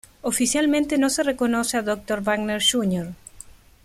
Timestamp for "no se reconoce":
0.97-1.77